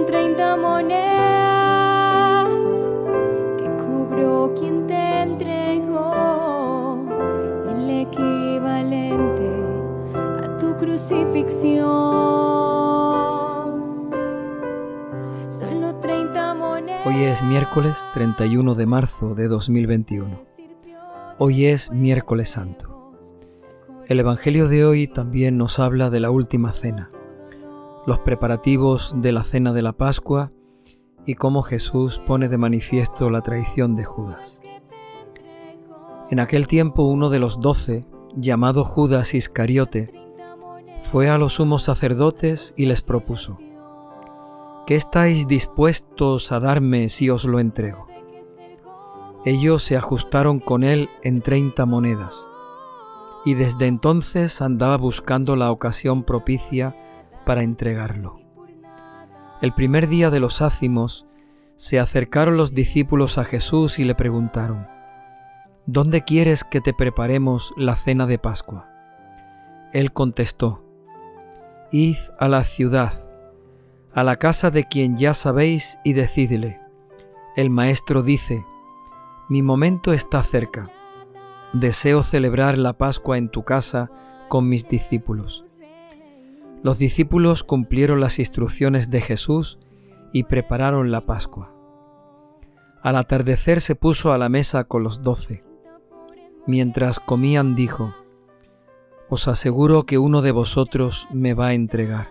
son 0.00 0.06
treinta 0.06 0.56
monedas 0.56 1.00
que 3.58 3.66
cobró 3.84 4.54
quien 4.58 4.86
te 4.86 5.22
entregó 5.22 7.04
el 7.68 7.90
equivalente 7.90 9.50
a 10.14 10.56
tu 10.56 10.76
crucifixión. 10.76 11.88
Solo 15.48 15.96
30 15.96 16.54
monedas. 16.54 17.06
Hoy 17.06 17.24
es 17.24 17.42
miércoles 17.42 17.98
31 18.14 18.74
de 18.74 18.86
marzo 18.86 19.34
de 19.34 19.48
2021. 19.48 20.40
Hoy 21.38 21.66
es 21.66 21.90
miércoles 21.90 22.50
santo. 22.50 23.12
El 24.06 24.20
Evangelio 24.20 24.68
de 24.68 24.84
hoy 24.84 25.06
también 25.08 25.58
nos 25.58 25.78
habla 25.78 26.10
de 26.10 26.20
la 26.20 26.30
última 26.30 26.72
cena, 26.72 27.10
los 28.06 28.18
preparativos 28.20 29.14
de 29.16 29.32
la 29.32 29.44
cena 29.44 29.72
de 29.72 29.82
la 29.82 29.92
Pascua 29.92 30.52
y 31.26 31.34
cómo 31.34 31.62
Jesús 31.62 32.20
pone 32.24 32.48
de 32.48 32.56
manifiesto 32.56 33.30
la 33.30 33.42
traición 33.42 33.94
de 33.94 34.04
Judas. 34.04 34.60
En 36.30 36.40
aquel 36.40 36.66
tiempo 36.66 37.02
uno 37.02 37.28
de 37.28 37.40
los 37.40 37.60
doce, 37.60 38.06
llamado 38.34 38.84
Judas 38.84 39.34
Iscariote, 39.34 40.12
fue 41.02 41.28
a 41.28 41.38
los 41.38 41.54
sumos 41.54 41.82
sacerdotes 41.82 42.72
y 42.76 42.86
les 42.86 43.02
propuso, 43.02 43.58
¿qué 44.86 44.94
estáis 44.94 45.46
dispuestos 45.48 46.52
a 46.52 46.60
darme 46.60 47.08
si 47.08 47.30
os 47.30 47.44
lo 47.44 47.58
entrego? 47.58 48.06
Ellos 49.44 49.82
se 49.82 49.96
ajustaron 49.96 50.60
con 50.60 50.84
él 50.84 51.08
en 51.22 51.40
treinta 51.40 51.86
monedas, 51.86 52.46
y 53.44 53.54
desde 53.54 53.86
entonces 53.86 54.60
andaba 54.60 54.96
buscando 54.98 55.56
la 55.56 55.70
ocasión 55.70 56.24
propicia 56.24 56.94
para 57.50 57.64
entregarlo. 57.64 58.38
El 59.60 59.74
primer 59.74 60.06
día 60.06 60.30
de 60.30 60.38
los 60.38 60.62
ácimos, 60.62 61.26
se 61.74 61.98
acercaron 61.98 62.56
los 62.56 62.74
discípulos 62.74 63.38
a 63.38 63.44
Jesús 63.44 63.98
y 63.98 64.04
le 64.04 64.14
preguntaron, 64.14 64.86
¿Dónde 65.84 66.22
quieres 66.22 66.62
que 66.62 66.80
te 66.80 66.94
preparemos 66.94 67.74
la 67.76 67.96
cena 67.96 68.28
de 68.28 68.38
Pascua? 68.38 68.88
Él 69.92 70.12
contestó, 70.12 70.84
Id 71.90 72.18
a 72.38 72.46
la 72.46 72.62
ciudad, 72.62 73.14
a 74.14 74.22
la 74.22 74.36
casa 74.36 74.70
de 74.70 74.84
quien 74.84 75.16
ya 75.16 75.34
sabéis 75.34 75.98
y 76.04 76.12
decidle, 76.12 76.78
el 77.56 77.68
Maestro 77.68 78.22
dice, 78.22 78.64
mi 79.48 79.60
momento 79.60 80.12
está 80.12 80.44
cerca. 80.44 80.88
Deseo 81.72 82.22
celebrar 82.22 82.78
la 82.78 82.92
Pascua 82.92 83.38
en 83.38 83.48
tu 83.48 83.64
casa 83.64 84.08
con 84.48 84.68
mis 84.68 84.88
discípulos. 84.88 85.64
Los 86.82 86.98
discípulos 86.98 87.62
cumplieron 87.62 88.20
las 88.20 88.38
instrucciones 88.38 89.10
de 89.10 89.20
Jesús 89.20 89.78
y 90.32 90.44
prepararon 90.44 91.10
la 91.10 91.26
Pascua. 91.26 91.74
Al 93.02 93.16
atardecer 93.16 93.80
se 93.80 93.94
puso 93.94 94.32
a 94.32 94.38
la 94.38 94.48
mesa 94.48 94.84
con 94.84 95.02
los 95.02 95.22
doce. 95.22 95.64
Mientras 96.66 97.20
comían 97.20 97.74
dijo, 97.74 98.14
Os 99.28 99.48
aseguro 99.48 100.04
que 100.04 100.18
uno 100.18 100.42
de 100.42 100.52
vosotros 100.52 101.28
me 101.32 101.54
va 101.54 101.68
a 101.68 101.74
entregar. 101.74 102.28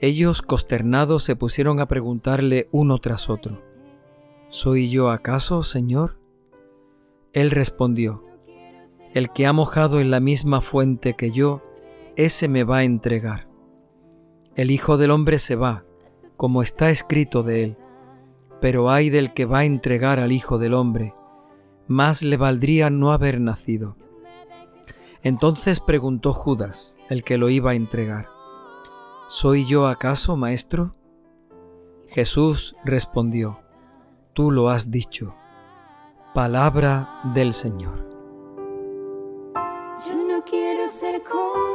Ellos, 0.00 0.42
consternados, 0.42 1.24
se 1.24 1.34
pusieron 1.34 1.80
a 1.80 1.86
preguntarle 1.86 2.68
uno 2.70 2.98
tras 2.98 3.28
otro, 3.28 3.62
¿Soy 4.48 4.90
yo 4.90 5.10
acaso, 5.10 5.62
Señor? 5.62 6.18
Él 7.32 7.50
respondió, 7.50 8.24
El 9.12 9.30
que 9.30 9.46
ha 9.46 9.52
mojado 9.52 10.00
en 10.00 10.10
la 10.10 10.20
misma 10.20 10.60
fuente 10.60 11.14
que 11.14 11.32
yo, 11.32 11.62
ese 12.18 12.48
me 12.48 12.64
va 12.64 12.78
a 12.78 12.84
entregar. 12.84 13.48
El 14.56 14.70
Hijo 14.70 14.96
del 14.96 15.12
Hombre 15.12 15.38
se 15.38 15.54
va, 15.54 15.84
como 16.36 16.62
está 16.62 16.90
escrito 16.90 17.42
de 17.44 17.62
él, 17.62 17.76
pero 18.60 18.90
ay 18.90 19.08
del 19.08 19.32
que 19.32 19.44
va 19.44 19.60
a 19.60 19.64
entregar 19.64 20.18
al 20.18 20.32
Hijo 20.32 20.58
del 20.58 20.74
Hombre, 20.74 21.14
más 21.86 22.22
le 22.22 22.36
valdría 22.36 22.90
no 22.90 23.12
haber 23.12 23.40
nacido. 23.40 23.96
Entonces 25.22 25.78
preguntó 25.78 26.32
Judas, 26.32 26.98
el 27.08 27.22
que 27.22 27.38
lo 27.38 27.50
iba 27.50 27.70
a 27.70 27.74
entregar, 27.74 28.26
¿Soy 29.30 29.66
yo 29.66 29.86
acaso, 29.86 30.36
maestro? 30.36 30.94
Jesús 32.08 32.76
respondió, 32.82 33.60
tú 34.32 34.50
lo 34.50 34.70
has 34.70 34.90
dicho. 34.90 35.36
Palabra 36.32 37.20
del 37.34 37.52
Señor. 37.52 38.08
Yo 40.06 40.14
no 40.26 40.42
quiero 40.44 40.88
ser 40.88 41.22
como 41.24 41.67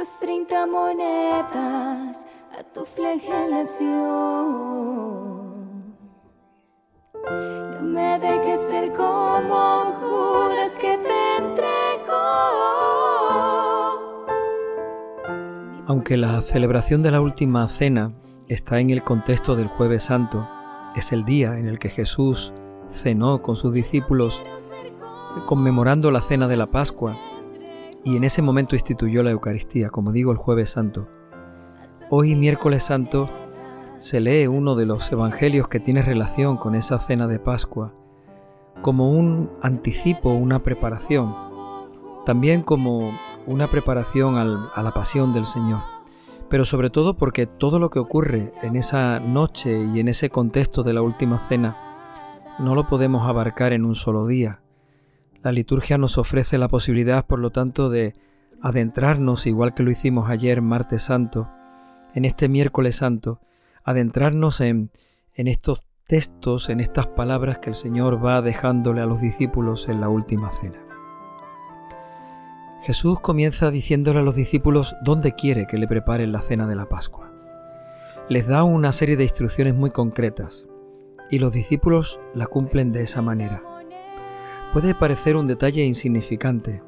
Esas 0.00 0.20
treinta 0.20 0.64
monedas 0.64 2.24
a 2.56 2.62
tu 2.72 2.84
flagelación. 2.84 3.88
No 7.24 7.82
me 7.82 8.20
dejes 8.20 8.60
ser 8.60 8.92
como 8.92 9.92
Judas 9.98 10.70
que 10.80 10.98
te 10.98 11.36
entregó. 11.38 12.14
Aunque 15.88 16.16
la 16.16 16.42
celebración 16.42 17.02
de 17.02 17.10
la 17.10 17.20
última 17.20 17.66
cena 17.66 18.12
está 18.46 18.78
en 18.78 18.90
el 18.90 19.02
contexto 19.02 19.56
del 19.56 19.66
jueves 19.66 20.04
santo, 20.04 20.48
es 20.94 21.10
el 21.10 21.24
día 21.24 21.58
en 21.58 21.66
el 21.66 21.80
que 21.80 21.88
Jesús 21.88 22.52
cenó 22.88 23.42
con 23.42 23.56
sus 23.56 23.72
discípulos 23.72 24.44
conmemorando 25.46 26.12
la 26.12 26.20
cena 26.20 26.46
de 26.46 26.56
la 26.56 26.68
Pascua 26.68 27.18
y 28.04 28.16
en 28.16 28.24
ese 28.24 28.42
momento 28.42 28.76
instituyó 28.76 29.22
la 29.22 29.30
Eucaristía, 29.30 29.90
como 29.90 30.12
digo, 30.12 30.32
el 30.32 30.38
jueves 30.38 30.70
santo. 30.70 31.08
Hoy, 32.10 32.34
miércoles 32.34 32.84
santo, 32.84 33.28
se 33.98 34.20
lee 34.20 34.46
uno 34.46 34.76
de 34.76 34.86
los 34.86 35.10
evangelios 35.10 35.68
que 35.68 35.80
tiene 35.80 36.02
relación 36.02 36.56
con 36.56 36.74
esa 36.74 36.98
cena 36.98 37.26
de 37.26 37.38
Pascua, 37.38 37.94
como 38.80 39.10
un 39.10 39.50
anticipo, 39.60 40.30
una 40.30 40.60
preparación, 40.60 41.34
también 42.24 42.62
como 42.62 43.18
una 43.46 43.68
preparación 43.68 44.36
a 44.36 44.82
la 44.82 44.92
pasión 44.92 45.32
del 45.32 45.46
Señor, 45.46 45.80
pero 46.48 46.64
sobre 46.64 46.90
todo 46.90 47.16
porque 47.16 47.46
todo 47.46 47.78
lo 47.78 47.90
que 47.90 47.98
ocurre 47.98 48.52
en 48.62 48.76
esa 48.76 49.20
noche 49.20 49.84
y 49.94 50.00
en 50.00 50.08
ese 50.08 50.30
contexto 50.30 50.82
de 50.82 50.92
la 50.92 51.02
última 51.02 51.38
cena 51.38 51.76
no 52.58 52.74
lo 52.74 52.86
podemos 52.86 53.26
abarcar 53.28 53.72
en 53.72 53.84
un 53.84 53.94
solo 53.94 54.26
día. 54.26 54.60
La 55.42 55.52
liturgia 55.52 55.98
nos 55.98 56.18
ofrece 56.18 56.58
la 56.58 56.68
posibilidad, 56.68 57.26
por 57.26 57.38
lo 57.38 57.50
tanto, 57.50 57.90
de 57.90 58.14
adentrarnos, 58.60 59.46
igual 59.46 59.74
que 59.74 59.82
lo 59.84 59.90
hicimos 59.90 60.28
ayer, 60.28 60.62
martes 60.62 61.02
santo, 61.02 61.48
en 62.14 62.24
este 62.24 62.48
miércoles 62.48 62.96
santo, 62.96 63.40
adentrarnos 63.84 64.60
en, 64.60 64.90
en 65.34 65.46
estos 65.46 65.84
textos, 66.06 66.70
en 66.70 66.80
estas 66.80 67.06
palabras 67.06 67.58
que 67.58 67.70
el 67.70 67.76
Señor 67.76 68.24
va 68.24 68.42
dejándole 68.42 69.00
a 69.00 69.06
los 69.06 69.20
discípulos 69.20 69.88
en 69.88 70.00
la 70.00 70.08
última 70.08 70.50
cena. 70.50 70.84
Jesús 72.82 73.20
comienza 73.20 73.70
diciéndole 73.70 74.20
a 74.20 74.22
los 74.22 74.34
discípulos 74.34 74.96
dónde 75.02 75.32
quiere 75.32 75.66
que 75.66 75.78
le 75.78 75.86
preparen 75.86 76.32
la 76.32 76.40
cena 76.40 76.66
de 76.66 76.76
la 76.76 76.86
Pascua. 76.86 77.30
Les 78.28 78.46
da 78.46 78.64
una 78.64 78.92
serie 78.92 79.16
de 79.16 79.24
instrucciones 79.24 79.74
muy 79.74 79.90
concretas 79.90 80.66
y 81.30 81.38
los 81.38 81.52
discípulos 81.52 82.20
la 82.34 82.46
cumplen 82.46 82.92
de 82.92 83.02
esa 83.02 83.22
manera. 83.22 83.62
Puede 84.72 84.94
parecer 84.94 85.34
un 85.36 85.46
detalle 85.46 85.82
insignificante. 85.82 86.82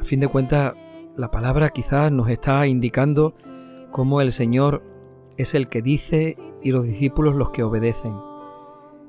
A 0.00 0.04
fin 0.04 0.20
de 0.20 0.28
cuentas, 0.28 0.74
la 1.16 1.28
palabra 1.28 1.70
quizás 1.70 2.12
nos 2.12 2.28
está 2.28 2.68
indicando 2.68 3.34
cómo 3.90 4.20
el 4.20 4.30
Señor 4.30 4.84
es 5.36 5.56
el 5.56 5.68
que 5.68 5.82
dice 5.82 6.36
y 6.62 6.70
los 6.70 6.84
discípulos 6.84 7.34
los 7.34 7.50
que 7.50 7.64
obedecen. 7.64 8.14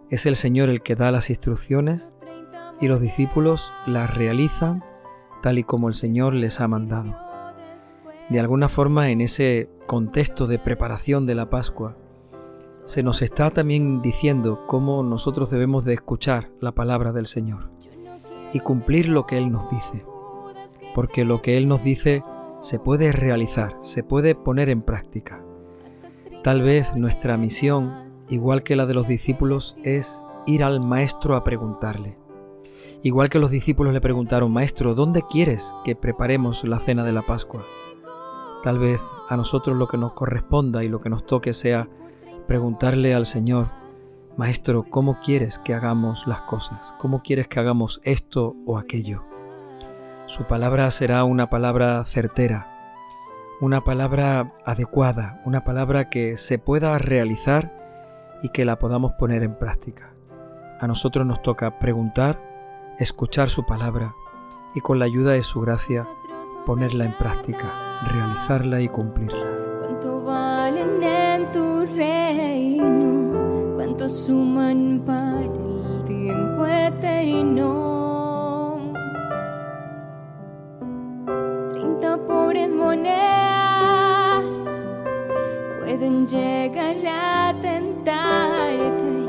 Es 0.09 0.25
el 0.25 0.35
Señor 0.35 0.69
el 0.69 0.81
que 0.81 0.95
da 0.95 1.11
las 1.11 1.29
instrucciones 1.29 2.11
y 2.81 2.87
los 2.87 3.01
discípulos 3.01 3.71
las 3.85 4.11
realizan 4.11 4.83
tal 5.43 5.59
y 5.59 5.63
como 5.63 5.87
el 5.87 5.93
Señor 5.93 6.33
les 6.33 6.61
ha 6.61 6.67
mandado. 6.67 7.15
De 8.29 8.39
alguna 8.39 8.67
forma, 8.67 9.11
en 9.11 9.21
ese 9.21 9.69
contexto 9.85 10.47
de 10.47 10.57
preparación 10.57 11.27
de 11.27 11.35
la 11.35 11.51
Pascua, 11.51 11.97
se 12.83 13.03
nos 13.03 13.21
está 13.21 13.51
también 13.51 14.01
diciendo 14.01 14.65
cómo 14.65 15.03
nosotros 15.03 15.51
debemos 15.51 15.85
de 15.85 15.93
escuchar 15.93 16.49
la 16.59 16.73
palabra 16.73 17.13
del 17.13 17.27
Señor 17.27 17.74
y 18.53 18.59
cumplir 18.59 19.09
lo 19.09 19.25
que 19.25 19.37
Él 19.37 19.51
nos 19.51 19.69
dice, 19.69 20.05
porque 20.93 21.25
lo 21.25 21.41
que 21.41 21.57
Él 21.57 21.67
nos 21.67 21.83
dice 21.83 22.23
se 22.59 22.79
puede 22.79 23.11
realizar, 23.11 23.77
se 23.81 24.03
puede 24.03 24.35
poner 24.35 24.69
en 24.69 24.81
práctica. 24.81 25.43
Tal 26.43 26.61
vez 26.61 26.95
nuestra 26.95 27.37
misión, 27.37 28.05
igual 28.29 28.63
que 28.63 28.75
la 28.75 28.85
de 28.85 28.93
los 28.93 29.07
discípulos, 29.07 29.77
es 29.83 30.23
ir 30.45 30.63
al 30.63 30.79
Maestro 30.79 31.35
a 31.35 31.43
preguntarle. 31.43 32.17
Igual 33.03 33.29
que 33.29 33.39
los 33.39 33.51
discípulos 33.51 33.93
le 33.93 34.01
preguntaron, 34.01 34.51
Maestro, 34.51 34.95
¿dónde 34.95 35.21
quieres 35.21 35.75
que 35.83 35.95
preparemos 35.95 36.63
la 36.63 36.79
cena 36.79 37.03
de 37.03 37.13
la 37.13 37.21
Pascua? 37.21 37.65
Tal 38.63 38.79
vez 38.79 39.01
a 39.29 39.37
nosotros 39.37 39.77
lo 39.77 39.87
que 39.87 39.97
nos 39.97 40.13
corresponda 40.13 40.83
y 40.83 40.87
lo 40.87 40.99
que 40.99 41.09
nos 41.09 41.25
toque 41.25 41.53
sea 41.53 41.87
preguntarle 42.47 43.13
al 43.13 43.27
Señor, 43.27 43.69
Maestro, 44.37 44.83
¿cómo 44.83 45.21
quieres 45.21 45.59
que 45.59 45.73
hagamos 45.73 46.27
las 46.27 46.41
cosas? 46.41 46.93
¿Cómo 46.97 47.23
quieres 47.23 47.47
que 47.47 47.61
hagamos 47.61 48.01
esto 48.03 48.53
o 48.65 48.77
aquello? 48.77 49.23
Su 50.25 50.43
palabra 50.43 50.91
será 50.91 51.23
una 51.23 51.49
palabra 51.49 52.03
certera, 52.03 52.67
una 53.61 53.79
palabra 53.79 54.53
adecuada, 54.65 55.39
una 55.45 55.63
palabra 55.63 56.09
que 56.09 56.35
se 56.35 56.59
pueda 56.59 56.97
realizar 56.97 57.73
y 58.43 58.49
que 58.49 58.65
la 58.65 58.77
podamos 58.77 59.13
poner 59.13 59.41
en 59.41 59.55
práctica. 59.55 60.13
A 60.81 60.87
nosotros 60.87 61.25
nos 61.25 61.41
toca 61.41 61.79
preguntar, 61.79 62.37
escuchar 62.99 63.49
su 63.49 63.65
palabra 63.65 64.15
y 64.75 64.81
con 64.81 64.99
la 64.99 65.05
ayuda 65.05 65.31
de 65.31 65.43
su 65.43 65.61
gracia 65.61 66.09
ponerla 66.65 67.05
en 67.05 67.17
práctica, 67.17 68.01
realizarla 68.11 68.81
y 68.81 68.89
cumplirla. 68.89 69.64
Suman 74.09 75.01
para 75.05 75.41
el 75.41 76.03
tiempo 76.05 76.65
eterno? 76.65 77.73
Treinta 81.71 82.17
pobres 82.27 82.73
monedas 82.73 84.45
pueden 85.79 86.27
llegar 86.27 86.97
a 87.07 87.53
tentarte, 87.61 89.27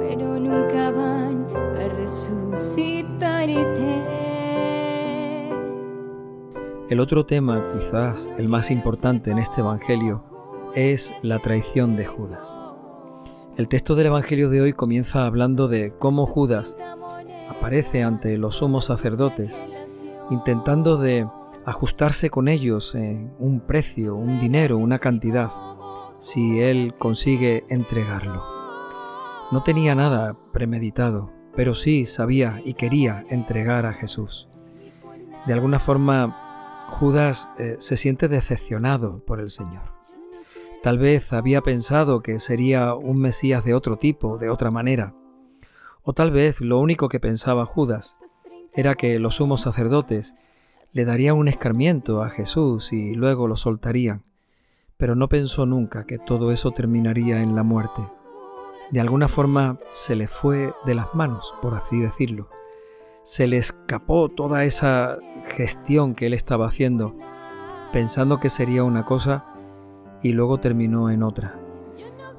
pero 0.00 0.38
nunca 0.38 0.90
van 0.90 1.46
a 1.76 1.88
resucitarte. 1.96 2.98
El 6.90 7.00
otro 7.00 7.26
tema, 7.26 7.70
quizás 7.72 8.30
el 8.38 8.48
más 8.48 8.70
importante 8.70 9.30
en 9.30 9.38
este 9.38 9.60
Evangelio, 9.60 10.24
es 10.74 11.12
la 11.22 11.38
traición 11.38 11.96
de 11.96 12.06
Judas. 12.06 12.67
El 13.58 13.66
texto 13.66 13.96
del 13.96 14.06
Evangelio 14.06 14.50
de 14.50 14.60
hoy 14.60 14.72
comienza 14.72 15.26
hablando 15.26 15.66
de 15.66 15.92
cómo 15.98 16.26
Judas 16.26 16.76
aparece 17.50 18.04
ante 18.04 18.38
los 18.38 18.58
sumos 18.58 18.84
sacerdotes, 18.84 19.64
intentando 20.30 20.96
de 20.96 21.28
ajustarse 21.66 22.30
con 22.30 22.46
ellos 22.46 22.94
en 22.94 23.34
un 23.36 23.58
precio, 23.58 24.14
un 24.14 24.38
dinero, 24.38 24.78
una 24.78 25.00
cantidad, 25.00 25.50
si 26.18 26.60
él 26.60 26.94
consigue 26.98 27.64
entregarlo. 27.68 28.44
No 29.50 29.64
tenía 29.64 29.96
nada 29.96 30.36
premeditado, 30.52 31.32
pero 31.56 31.74
sí 31.74 32.06
sabía 32.06 32.60
y 32.64 32.74
quería 32.74 33.24
entregar 33.28 33.86
a 33.86 33.92
Jesús. 33.92 34.48
De 35.48 35.52
alguna 35.52 35.80
forma 35.80 36.84
Judas 36.86 37.50
eh, 37.58 37.74
se 37.80 37.96
siente 37.96 38.28
decepcionado 38.28 39.18
por 39.24 39.40
el 39.40 39.50
Señor. 39.50 39.97
Tal 40.82 40.98
vez 40.98 41.32
había 41.32 41.62
pensado 41.62 42.22
que 42.22 42.40
sería 42.40 42.94
un 42.94 43.20
Mesías 43.20 43.64
de 43.64 43.74
otro 43.74 43.96
tipo, 43.96 44.38
de 44.38 44.50
otra 44.50 44.70
manera. 44.70 45.14
O 46.02 46.12
tal 46.12 46.30
vez 46.30 46.60
lo 46.60 46.78
único 46.78 47.08
que 47.08 47.20
pensaba 47.20 47.66
Judas 47.66 48.16
era 48.72 48.94
que 48.94 49.18
los 49.18 49.36
sumos 49.36 49.60
sacerdotes 49.60 50.34
le 50.92 51.04
darían 51.04 51.36
un 51.36 51.48
escarmiento 51.48 52.22
a 52.22 52.30
Jesús 52.30 52.92
y 52.92 53.14
luego 53.14 53.48
lo 53.48 53.56
soltarían. 53.56 54.24
Pero 54.96 55.14
no 55.14 55.28
pensó 55.28 55.66
nunca 55.66 56.06
que 56.06 56.18
todo 56.18 56.52
eso 56.52 56.70
terminaría 56.70 57.42
en 57.42 57.54
la 57.54 57.62
muerte. 57.62 58.02
De 58.90 59.00
alguna 59.00 59.28
forma 59.28 59.78
se 59.88 60.16
le 60.16 60.28
fue 60.28 60.72
de 60.86 60.94
las 60.94 61.14
manos, 61.14 61.54
por 61.60 61.74
así 61.74 62.00
decirlo 62.00 62.48
se 63.28 63.46
le 63.46 63.58
escapó 63.58 64.30
toda 64.30 64.64
esa 64.64 65.18
gestión 65.48 66.14
que 66.14 66.24
él 66.24 66.32
estaba 66.32 66.66
haciendo, 66.66 67.14
pensando 67.92 68.40
que 68.40 68.48
sería 68.48 68.84
una 68.84 69.04
cosa 69.04 69.44
y 70.22 70.32
luego 70.32 70.58
terminó 70.58 71.10
en 71.10 71.22
otra. 71.22 71.58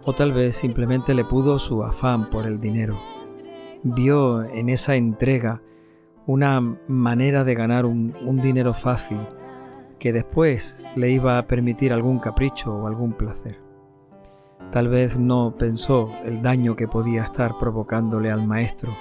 O 0.06 0.14
tal 0.14 0.32
vez 0.32 0.58
simplemente 0.58 1.14
le 1.14 1.26
pudo 1.26 1.60
su 1.60 1.84
afán 1.84 2.30
por 2.30 2.46
el 2.46 2.60
dinero. 2.60 3.00
Vio 3.84 4.44
en 4.44 4.70
esa 4.70 4.96
entrega 4.96 5.62
una 6.26 6.62
manera 6.88 7.44
de 7.44 7.56
ganar 7.56 7.86
un, 7.86 8.14
dinero 8.42 8.74
fácil 8.74 9.20
que 10.00 10.14
después 10.14 10.88
le 10.96 11.10
iba 11.10 11.38
a 11.38 11.44
permitir 11.44 11.92
algún 11.92 12.20
capricho 12.20 12.74
o 12.74 12.88
algún 12.88 13.14
placer. 13.14 13.60
Tal 14.72 14.88
vez 14.88 15.18
no 15.18 15.56
pensó 15.58 16.12
el 16.24 16.42
daño 16.42 16.76
que 16.76 16.88
podía 16.88 17.24
estar 17.24 17.58
provocándole 17.60 18.32
al 18.32 18.46
maestro 18.46 18.96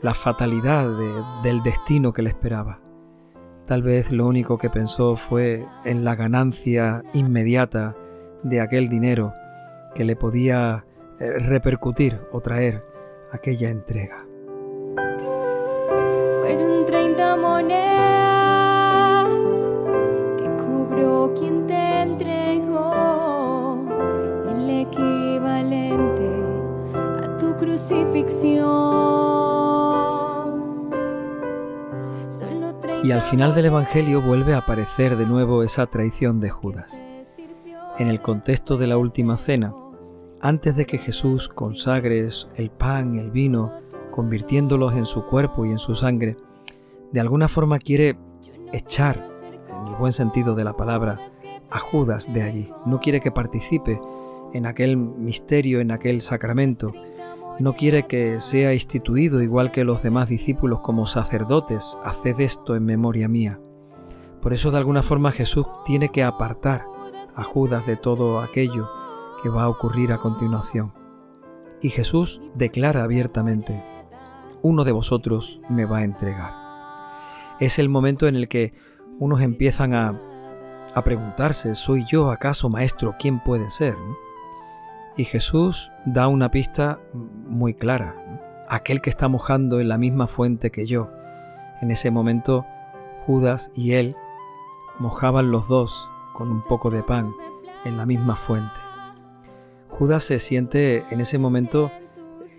la 0.00 0.14
fatalidad 0.14 0.88
del 1.42 1.62
destino 1.62 2.12
que 2.12 2.22
le 2.22 2.30
esperaba. 2.30 2.80
Tal 3.68 3.82
vez 3.82 4.10
lo 4.10 4.26
único 4.26 4.56
que 4.56 4.70
pensó 4.70 5.14
fue 5.14 5.66
en 5.84 6.02
la 6.02 6.16
ganancia 6.16 7.02
inmediata 7.12 7.94
de 8.42 8.62
aquel 8.62 8.88
dinero 8.88 9.34
que 9.94 10.04
le 10.04 10.16
podía 10.16 10.86
eh, 11.20 11.38
repercutir 11.38 12.18
o 12.32 12.40
traer 12.40 12.82
aquella 13.30 13.68
entrega. 13.68 14.26
Fueron 16.40 16.86
30 16.86 17.36
monedas 17.36 17.68
que 20.38 20.46
cobró 20.64 21.34
quien 21.38 21.66
te 21.66 22.00
entregó 22.00 23.84
el 24.48 24.70
equivalente 24.70 26.30
a 26.94 27.36
tu 27.36 27.54
crucifixión. 27.58 29.57
Y 33.08 33.12
al 33.12 33.22
final 33.22 33.54
del 33.54 33.64
Evangelio 33.64 34.20
vuelve 34.20 34.52
a 34.52 34.58
aparecer 34.58 35.16
de 35.16 35.24
nuevo 35.24 35.62
esa 35.62 35.86
traición 35.86 36.40
de 36.40 36.50
Judas. 36.50 37.06
En 37.98 38.08
el 38.08 38.20
contexto 38.20 38.76
de 38.76 38.86
la 38.86 38.98
última 38.98 39.38
cena, 39.38 39.74
antes 40.42 40.76
de 40.76 40.84
que 40.84 40.98
Jesús 40.98 41.48
consagre 41.48 42.28
el 42.56 42.70
pan, 42.70 43.18
el 43.18 43.30
vino, 43.30 43.72
convirtiéndolos 44.10 44.92
en 44.92 45.06
su 45.06 45.24
cuerpo 45.24 45.64
y 45.64 45.70
en 45.70 45.78
su 45.78 45.94
sangre, 45.94 46.36
de 47.10 47.20
alguna 47.20 47.48
forma 47.48 47.78
quiere 47.78 48.14
echar, 48.74 49.26
en 49.70 49.86
el 49.86 49.94
buen 49.94 50.12
sentido 50.12 50.54
de 50.54 50.64
la 50.64 50.74
palabra, 50.74 51.18
a 51.70 51.78
Judas 51.78 52.30
de 52.30 52.42
allí. 52.42 52.70
No 52.84 53.00
quiere 53.00 53.22
que 53.22 53.30
participe 53.30 53.98
en 54.52 54.66
aquel 54.66 54.98
misterio, 54.98 55.80
en 55.80 55.92
aquel 55.92 56.20
sacramento, 56.20 56.92
no 57.58 57.74
quiere 57.74 58.06
que 58.06 58.40
sea 58.40 58.72
instituido 58.72 59.42
igual 59.42 59.72
que 59.72 59.84
los 59.84 60.02
demás 60.02 60.28
discípulos 60.28 60.80
como 60.80 61.06
sacerdotes, 61.06 61.98
haced 62.04 62.40
esto 62.40 62.76
en 62.76 62.84
memoria 62.84 63.28
mía. 63.28 63.60
Por 64.40 64.52
eso 64.52 64.70
de 64.70 64.78
alguna 64.78 65.02
forma 65.02 65.32
Jesús 65.32 65.66
tiene 65.84 66.10
que 66.10 66.22
apartar 66.22 66.86
a 67.34 67.42
Judas 67.42 67.86
de 67.86 67.96
todo 67.96 68.40
aquello 68.40 68.88
que 69.42 69.48
va 69.48 69.64
a 69.64 69.68
ocurrir 69.68 70.12
a 70.12 70.18
continuación. 70.18 70.92
Y 71.82 71.90
Jesús 71.90 72.40
declara 72.54 73.02
abiertamente, 73.02 73.84
uno 74.62 74.84
de 74.84 74.92
vosotros 74.92 75.60
me 75.68 75.84
va 75.84 75.98
a 75.98 76.04
entregar. 76.04 76.52
Es 77.60 77.78
el 77.78 77.88
momento 77.88 78.28
en 78.28 78.36
el 78.36 78.48
que 78.48 78.74
unos 79.18 79.40
empiezan 79.40 79.94
a, 79.94 80.20
a 80.94 81.02
preguntarse, 81.02 81.74
¿soy 81.74 82.04
yo 82.08 82.30
acaso 82.30 82.68
maestro? 82.68 83.16
¿Quién 83.18 83.40
puede 83.40 83.68
ser? 83.70 83.96
Y 85.18 85.24
Jesús 85.24 85.90
da 86.06 86.28
una 86.28 86.52
pista 86.52 87.00
muy 87.12 87.74
clara. 87.74 88.64
Aquel 88.68 89.00
que 89.02 89.10
está 89.10 89.26
mojando 89.26 89.80
en 89.80 89.88
la 89.88 89.98
misma 89.98 90.28
fuente 90.28 90.70
que 90.70 90.86
yo. 90.86 91.10
En 91.82 91.90
ese 91.90 92.12
momento, 92.12 92.64
Judas 93.26 93.72
y 93.74 93.94
él 93.94 94.14
mojaban 95.00 95.50
los 95.50 95.66
dos 95.66 96.08
con 96.34 96.52
un 96.52 96.62
poco 96.62 96.90
de 96.90 97.02
pan 97.02 97.32
en 97.84 97.96
la 97.96 98.06
misma 98.06 98.36
fuente. 98.36 98.78
Judas 99.88 100.22
se 100.22 100.38
siente 100.38 101.02
en 101.10 101.20
ese 101.20 101.38
momento 101.38 101.90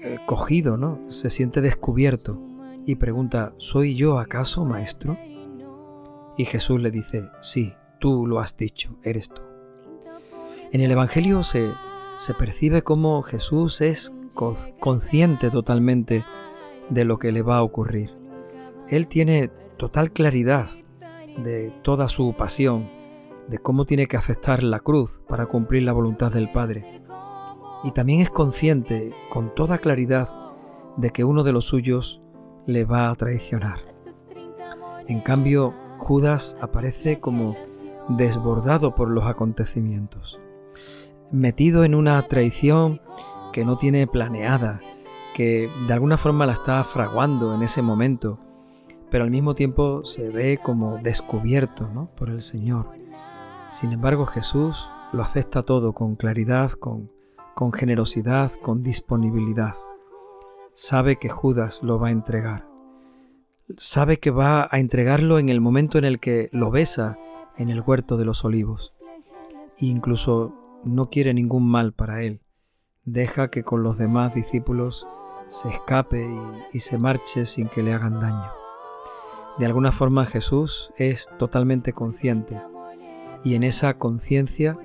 eh, 0.03 0.17
cogido, 0.25 0.75
¿no? 0.75 0.99
Se 1.09 1.29
siente 1.29 1.61
descubierto 1.61 2.41
y 2.85 2.95
pregunta, 2.95 3.53
¿soy 3.55 3.95
yo 3.95 4.19
acaso 4.19 4.65
maestro? 4.65 5.17
Y 6.35 6.43
Jesús 6.43 6.81
le 6.81 6.91
dice, 6.91 7.29
sí, 7.39 7.73
tú 7.99 8.27
lo 8.27 8.41
has 8.41 8.57
dicho, 8.57 8.97
eres 9.05 9.29
tú. 9.29 9.43
En 10.73 10.81
el 10.81 10.91
Evangelio 10.91 11.41
se, 11.41 11.71
se 12.19 12.33
percibe 12.33 12.81
como 12.81 13.21
Jesús 13.21 13.79
es 13.79 14.13
consciente 14.81 15.49
totalmente 15.49 16.25
de 16.89 17.05
lo 17.05 17.17
que 17.17 17.31
le 17.31 17.43
va 17.43 17.59
a 17.59 17.63
ocurrir. 17.63 18.13
Él 18.89 19.07
tiene 19.07 19.49
total 19.77 20.11
claridad 20.11 20.69
de 21.41 21.73
toda 21.81 22.09
su 22.09 22.33
pasión, 22.33 22.89
de 23.47 23.59
cómo 23.59 23.85
tiene 23.85 24.07
que 24.07 24.17
aceptar 24.17 24.63
la 24.63 24.81
cruz 24.81 25.21
para 25.29 25.45
cumplir 25.45 25.83
la 25.83 25.93
voluntad 25.93 26.29
del 26.29 26.51
Padre. 26.51 27.01
Y 27.85 27.91
también 27.91 28.19
es 28.19 28.29
consciente 28.29 29.13
con 29.29 29.55
toda 29.55 29.77
claridad 29.77 30.27
de 30.97 31.11
que 31.11 31.23
uno 31.23 31.43
de 31.43 31.53
los 31.53 31.67
suyos 31.67 32.21
le 32.65 32.83
va 32.83 33.09
a 33.09 33.15
traicionar. 33.15 33.79
En 35.07 35.21
cambio, 35.21 35.73
Judas 35.99 36.57
aparece 36.59 37.21
como 37.21 37.55
desbordado 38.09 38.93
por 38.93 39.09
los 39.09 39.23
acontecimientos 39.25 40.37
metido 41.31 41.83
en 41.83 41.95
una 41.95 42.21
traición 42.27 43.01
que 43.51 43.65
no 43.65 43.77
tiene 43.77 44.07
planeada, 44.07 44.81
que 45.35 45.69
de 45.87 45.93
alguna 45.93 46.17
forma 46.17 46.45
la 46.45 46.53
está 46.53 46.83
fraguando 46.83 47.53
en 47.55 47.61
ese 47.61 47.81
momento, 47.81 48.39
pero 49.09 49.23
al 49.23 49.31
mismo 49.31 49.55
tiempo 49.55 50.03
se 50.05 50.29
ve 50.29 50.59
como 50.61 50.97
descubierto 50.97 51.89
¿no? 51.93 52.09
por 52.17 52.29
el 52.29 52.41
Señor. 52.41 52.91
Sin 53.69 53.91
embargo, 53.91 54.25
Jesús 54.25 54.89
lo 55.11 55.23
acepta 55.23 55.63
todo 55.63 55.93
con 55.93 56.15
claridad, 56.15 56.71
con, 56.71 57.11
con 57.55 57.71
generosidad, 57.71 58.51
con 58.61 58.83
disponibilidad. 58.83 59.75
Sabe 60.73 61.17
que 61.17 61.29
Judas 61.29 61.81
lo 61.83 61.99
va 61.99 62.07
a 62.07 62.11
entregar. 62.11 62.67
sabe 63.77 64.19
que 64.19 64.31
va 64.31 64.67
a 64.71 64.79
entregarlo 64.79 65.37
en 65.37 65.49
el 65.49 65.61
momento 65.61 65.97
en 65.97 66.05
el 66.05 66.19
que 66.19 66.49
lo 66.51 66.71
besa 66.71 67.19
en 67.57 67.69
el 67.69 67.81
huerto 67.81 68.17
de 68.17 68.25
los 68.25 68.43
olivos. 68.45 68.93
E 69.79 69.85
incluso 69.85 70.58
no 70.83 71.09
quiere 71.09 71.33
ningún 71.33 71.69
mal 71.69 71.93
para 71.93 72.23
él. 72.23 72.41
Deja 73.03 73.49
que 73.49 73.63
con 73.63 73.83
los 73.83 73.97
demás 73.97 74.33
discípulos 74.33 75.07
se 75.47 75.69
escape 75.69 76.27
y, 76.73 76.79
se 76.79 76.97
marche 76.97 77.45
sin 77.45 77.67
que 77.69 77.83
le 77.83 77.93
hagan 77.93 78.19
daño. 78.19 78.51
De 79.57 79.65
alguna 79.65 79.91
forma 79.91 80.25
Jesús 80.25 80.91
es 80.97 81.27
totalmente 81.37 81.93
consciente 81.93 82.61
y 83.43 83.55
en 83.55 83.63
esa 83.63 83.97
conciencia, 83.97 84.77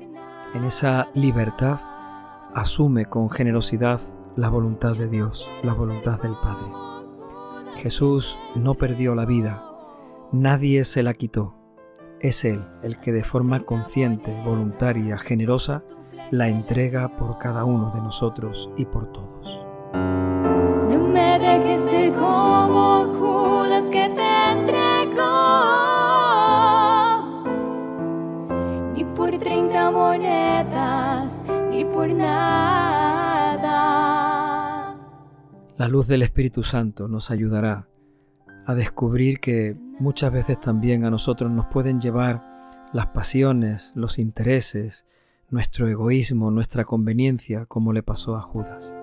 en 0.55 0.65
esa 0.65 1.11
libertad, 1.15 1.79
asume 2.55 3.07
con 3.07 3.31
generosidad 3.31 4.01
la 4.37 4.49
voluntad 4.49 4.97
de 4.97 5.09
Dios, 5.09 5.49
la 5.63 5.75
voluntad 5.75 6.21
del 6.23 6.35
Padre. 6.43 6.73
Jesús 7.77 8.39
no 8.55 8.75
perdió 8.75 9.15
la 9.15 9.27
vida, 9.27 9.65
nadie 10.33 10.85
se 10.85 11.03
la 11.03 11.15
quitó. 11.15 11.64
Es 12.25 12.45
Él 12.47 12.65
el 12.83 12.99
que 13.01 13.13
de 13.13 13.23
forma 13.23 13.61
consciente, 13.61 14.33
voluntaria, 14.47 15.19
generosa, 15.19 15.85
la 16.31 16.49
entrega 16.49 17.15
por 17.17 17.37
cada 17.37 17.67
uno 17.67 17.91
de 17.91 18.01
nosotros 18.01 18.71
y 18.79 18.87
por 18.87 19.13
todos. 19.13 19.61
No 19.93 21.07
me 21.07 21.39
dejes 21.39 21.83
ser 21.83 22.15
como 22.15 23.05
Judas 23.19 23.91
que 23.91 24.09
te 24.09 24.53
entregó, 24.53 25.23
ni 28.95 29.05
por 29.05 29.39
30 29.39 29.91
monedas, 29.91 31.43
ni 31.71 31.85
por 31.85 32.09
nada. 32.09 33.67
La 35.77 35.89
luz 35.89 36.07
del 36.07 36.23
Espíritu 36.23 36.63
Santo 36.63 37.07
nos 37.07 37.31
ayudará 37.31 37.87
a 38.67 38.75
descubrir 38.75 39.41
que 39.41 39.77
muchas 39.99 40.33
veces 40.33 40.59
también 40.61 41.05
a 41.05 41.11
nosotros 41.11 41.51
nos 41.51 41.67
pueden 41.67 42.01
llevar 42.01 42.43
las 42.93 43.09
pasiones, 43.09 43.93
los 43.95 44.19
intereses, 44.19 45.07
nuestro 45.51 45.89
egoísmo, 45.89 46.51
nuestra 46.51 46.85
conveniencia, 46.85 47.67
como 47.67 47.93
le 47.93 48.03
pasó 48.03 48.37
a 48.37 48.41
Judas. 48.41 48.95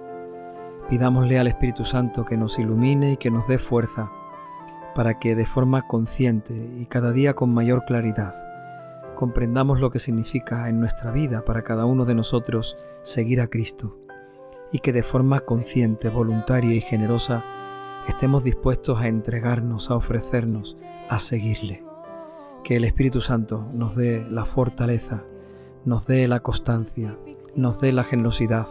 Pidámosle 0.90 1.40
al 1.40 1.48
Espíritu 1.48 1.86
Santo 1.86 2.26
que 2.26 2.38
nos 2.38 2.60
ilumine 2.60 3.14
y 3.14 3.18
que 3.18 3.32
nos 3.32 3.48
dé 3.48 3.58
fuerza 3.58 4.12
para 4.96 5.20
que 5.20 5.36
de 5.36 5.46
forma 5.46 5.88
consciente 5.88 6.54
y 6.78 6.86
cada 6.86 7.12
día 7.12 7.34
con 7.34 7.54
mayor 7.54 7.86
claridad 7.86 8.34
comprendamos 9.16 9.80
lo 9.80 9.92
que 9.92 10.00
significa 10.00 10.68
en 10.68 10.80
nuestra 10.80 11.12
vida 11.12 11.46
para 11.46 11.62
cada 11.64 11.86
uno 11.86 12.06
de 12.06 12.16
nosotros 12.16 12.78
seguir 13.04 13.40
a 13.40 13.48
Cristo 13.48 14.00
y 14.72 14.80
que 14.80 14.94
de 14.94 15.04
forma 15.04 15.42
consciente, 15.42 16.10
voluntaria 16.10 16.74
y 16.74 16.82
generosa 16.82 17.46
estemos 18.12 18.44
dispuestos 18.44 19.00
a 19.00 19.08
entregarnos, 19.08 19.90
a 19.90 19.96
ofrecernos, 19.96 20.78
a 21.10 21.18
seguirle. 21.18 21.84
Que 22.64 22.76
el 22.76 22.84
Espíritu 22.84 23.22
Santo 23.22 23.70
nos 23.74 23.96
dé 23.96 24.28
la 24.30 24.46
fortaleza, 24.46 25.24
nos 25.86 26.08
dé 26.08 26.28
la 26.28 26.42
constancia, 26.42 27.18
nos 27.56 27.80
dé 27.80 27.94
la 27.94 28.04
generosidad 28.04 28.68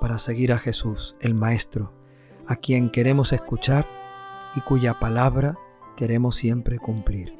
para 0.00 0.18
seguir 0.18 0.52
a 0.52 0.58
Jesús, 0.58 1.16
el 1.20 1.34
Maestro, 1.34 1.92
a 2.46 2.56
quien 2.56 2.90
queremos 2.90 3.32
escuchar 3.34 3.86
y 4.56 4.62
cuya 4.62 4.98
palabra 4.98 5.58
queremos 5.94 6.36
siempre 6.36 6.78
cumplir. 6.78 7.38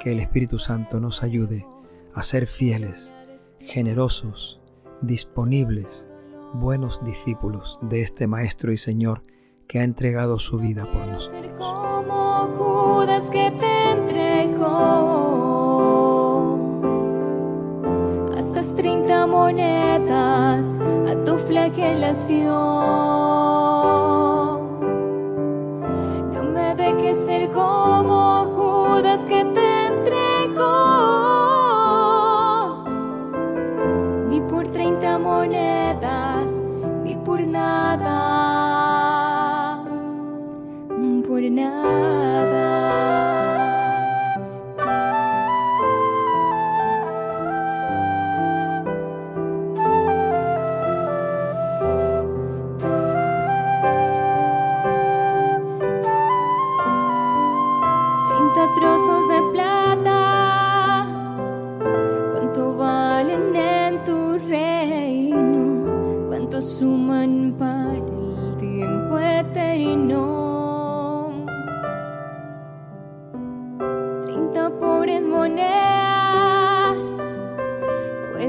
Que 0.00 0.10
el 0.10 0.18
Espíritu 0.18 0.58
Santo 0.58 0.98
nos 0.98 1.22
ayude 1.22 1.66
a 2.14 2.22
ser 2.24 2.48
fieles, 2.48 3.14
generosos, 3.60 4.60
disponibles, 5.02 6.08
buenos 6.52 7.02
discípulos 7.04 7.78
de 7.80 8.02
este 8.02 8.26
Maestro 8.26 8.72
y 8.72 8.76
Señor 8.76 9.22
que 9.70 9.78
ha 9.78 9.84
entregado 9.84 10.40
su 10.40 10.58
vida 10.58 10.84
por 10.84 11.06
nosotros. 11.06 11.54
Como 11.56 12.50
Judas 12.58 13.30
que 13.30 13.52
te 13.52 13.90
entregó. 13.92 14.66
Hasta 18.36 18.62
30 18.74 19.28
monedas 19.28 20.76
a 21.08 21.14
tu 21.24 21.38
flagelación. 21.38 22.48
No 26.34 26.42
me 26.52 26.74
dejes 26.74 27.18
ser 27.18 27.48
como 27.52 28.46
Judas 28.56 29.20
que 29.28 29.39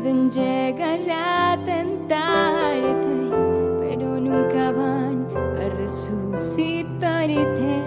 pueden 0.01 0.31
llegar 0.31 1.00
a 1.10 1.58
tentarte, 1.63 3.29
pero 3.81 4.20
nunca 4.20 4.72
van 4.72 5.27
a 5.60 5.70
resucitarte. 5.77 7.84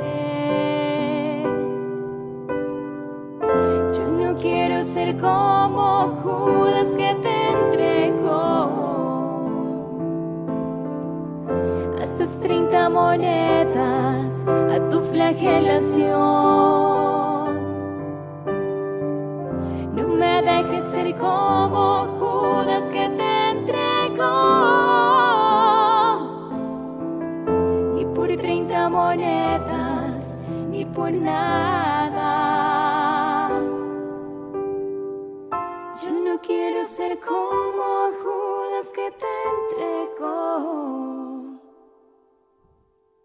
Yo 3.97 4.05
no 4.11 4.35
quiero 4.37 4.85
ser 4.85 5.19
como 5.19 6.15
Judas 6.23 6.89
que 6.97 7.17
te 7.21 7.51
entregó. 7.51 8.71
Haces 12.01 12.39
30 12.41 12.89
monedas 12.91 14.45
a 14.47 14.79
tu 14.89 15.01
flagelación. 15.01 16.15
No 19.97 20.09
me 20.09 20.43
dejes 20.43 20.85
ser 20.85 21.17
como 21.17 21.84
ni 31.21 31.84